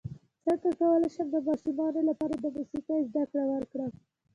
[0.45, 3.91] څنګه کولی شم د ماشومانو لپاره د موسیقۍ زدکړه ورکړم